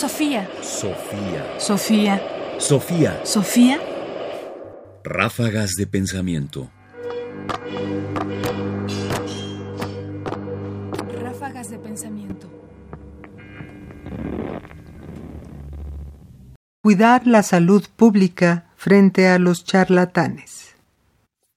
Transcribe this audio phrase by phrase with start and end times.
[0.00, 0.48] Sofía.
[0.62, 1.60] Sofía.
[1.60, 2.22] Sofía.
[2.58, 3.20] Sofía.
[3.22, 3.78] Sofía.
[5.04, 6.70] Ráfagas de pensamiento.
[11.20, 12.48] Ráfagas de pensamiento.
[16.80, 20.76] Cuidar la salud pública frente a los charlatanes.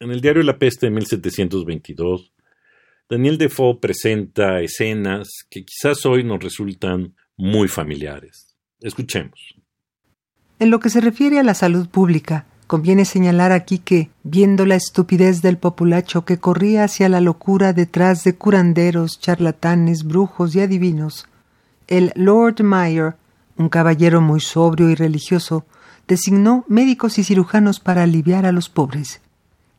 [0.00, 2.32] En el diario La Peste de 1722,
[3.08, 8.56] Daniel Defoe presenta escenas que quizás hoy nos resultan muy familiares.
[8.80, 9.54] Escuchemos.
[10.58, 14.76] En lo que se refiere a la salud pública, conviene señalar aquí que, viendo la
[14.76, 21.28] estupidez del populacho que corría hacia la locura detrás de curanderos, charlatanes, brujos y adivinos,
[21.86, 23.16] el Lord Mayor,
[23.56, 25.66] un caballero muy sobrio y religioso,
[26.08, 29.20] designó médicos y cirujanos para aliviar a los pobres,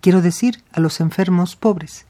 [0.02, 2.06] quiero decir a los enfermos pobres,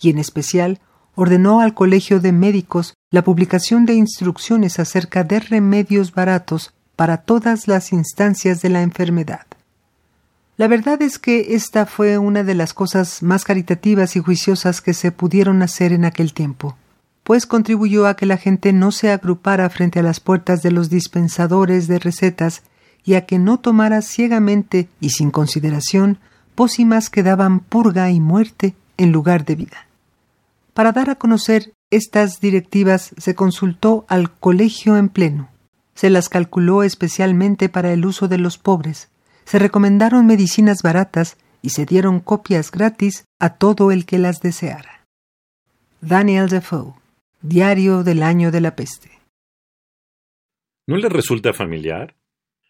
[0.00, 0.80] y en especial
[1.14, 7.66] ordenó al Colegio de Médicos la publicación de instrucciones acerca de remedios baratos para todas
[7.66, 9.46] las instancias de la enfermedad.
[10.56, 14.94] La verdad es que esta fue una de las cosas más caritativas y juiciosas que
[14.94, 16.76] se pudieron hacer en aquel tiempo,
[17.24, 20.90] pues contribuyó a que la gente no se agrupara frente a las puertas de los
[20.90, 22.62] dispensadores de recetas
[23.04, 26.18] y a que no tomara ciegamente y sin consideración
[26.54, 29.86] pócimas que daban purga y muerte en lugar de vida.
[30.74, 35.50] Para dar a conocer estas directivas se consultó al colegio en pleno.
[35.94, 39.10] Se las calculó especialmente para el uso de los pobres.
[39.44, 45.06] Se recomendaron medicinas baratas y se dieron copias gratis a todo el que las deseara.
[46.00, 46.94] Daniel Defoe,
[47.42, 49.10] Diario del Año de la Peste.
[50.86, 52.16] ¿No le resulta familiar?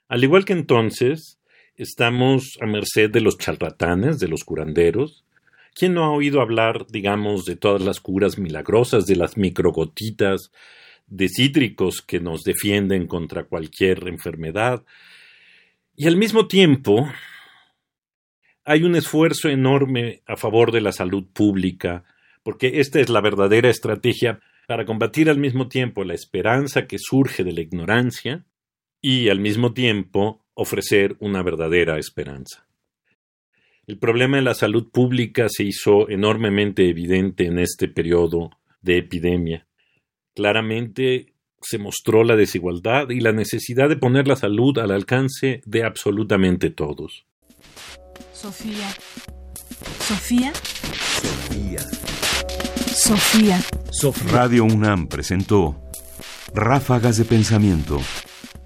[0.08, 1.38] Al igual que entonces,
[1.76, 5.24] estamos a merced de los charlatanes, de los curanderos,
[5.74, 10.52] ¿Quién no ha oído hablar, digamos, de todas las curas milagrosas, de las microgotitas,
[11.06, 14.84] de cítricos que nos defienden contra cualquier enfermedad?
[15.96, 17.08] Y al mismo tiempo,
[18.64, 22.04] hay un esfuerzo enorme a favor de la salud pública,
[22.42, 27.42] porque esta es la verdadera estrategia para combatir al mismo tiempo la esperanza que surge
[27.42, 28.44] de la ignorancia
[29.02, 32.69] y al mismo tiempo ofrecer una verdadera esperanza.
[33.90, 38.50] El problema de la salud pública se hizo enormemente evidente en este periodo
[38.82, 39.66] de epidemia.
[40.32, 45.82] Claramente se mostró la desigualdad y la necesidad de poner la salud al alcance de
[45.82, 47.26] absolutamente todos.
[48.32, 48.90] Sofía.
[49.98, 50.52] Sofía.
[52.94, 53.60] Sofía.
[53.90, 54.32] Sofía.
[54.32, 55.82] Radio UNAM presentó
[56.54, 58.00] Ráfagas de Pensamiento.